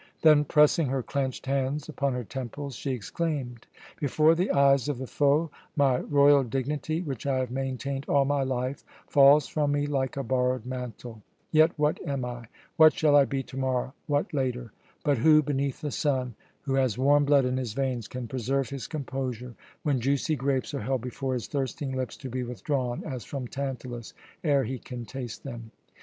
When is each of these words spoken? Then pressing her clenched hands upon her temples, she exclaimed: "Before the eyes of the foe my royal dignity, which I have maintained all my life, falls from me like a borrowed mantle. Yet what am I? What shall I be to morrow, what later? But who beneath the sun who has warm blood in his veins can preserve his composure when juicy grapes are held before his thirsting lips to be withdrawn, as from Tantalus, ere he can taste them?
Then 0.23 0.45
pressing 0.45 0.87
her 0.87 1.03
clenched 1.03 1.45
hands 1.45 1.87
upon 1.87 2.13
her 2.13 2.23
temples, 2.23 2.75
she 2.75 2.89
exclaimed: 2.89 3.67
"Before 3.99 4.33
the 4.33 4.49
eyes 4.49 4.89
of 4.89 4.97
the 4.97 5.05
foe 5.05 5.51
my 5.75 5.99
royal 5.99 6.43
dignity, 6.43 7.03
which 7.03 7.27
I 7.27 7.37
have 7.37 7.51
maintained 7.51 8.05
all 8.09 8.25
my 8.25 8.41
life, 8.41 8.83
falls 9.07 9.47
from 9.47 9.73
me 9.73 9.85
like 9.85 10.17
a 10.17 10.23
borrowed 10.23 10.65
mantle. 10.65 11.21
Yet 11.51 11.77
what 11.77 11.99
am 12.03 12.25
I? 12.25 12.45
What 12.77 12.93
shall 12.95 13.15
I 13.15 13.25
be 13.25 13.43
to 13.43 13.57
morrow, 13.57 13.93
what 14.07 14.33
later? 14.33 14.71
But 15.03 15.19
who 15.19 15.43
beneath 15.43 15.81
the 15.81 15.91
sun 15.91 16.33
who 16.63 16.73
has 16.73 16.97
warm 16.97 17.23
blood 17.23 17.45
in 17.45 17.57
his 17.57 17.73
veins 17.73 18.07
can 18.07 18.27
preserve 18.27 18.69
his 18.71 18.87
composure 18.87 19.53
when 19.83 20.01
juicy 20.01 20.35
grapes 20.35 20.73
are 20.73 20.81
held 20.81 21.01
before 21.01 21.35
his 21.35 21.45
thirsting 21.45 21.91
lips 21.95 22.17
to 22.17 22.27
be 22.31 22.41
withdrawn, 22.41 23.03
as 23.03 23.23
from 23.23 23.47
Tantalus, 23.47 24.15
ere 24.43 24.63
he 24.63 24.79
can 24.79 25.05
taste 25.05 25.43
them? 25.43 25.69